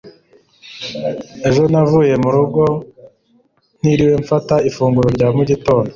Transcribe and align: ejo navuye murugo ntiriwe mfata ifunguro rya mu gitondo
ejo 1.47 1.61
navuye 1.71 2.13
murugo 2.23 2.63
ntiriwe 3.79 4.13
mfata 4.23 4.55
ifunguro 4.69 5.07
rya 5.15 5.27
mu 5.35 5.43
gitondo 5.49 5.89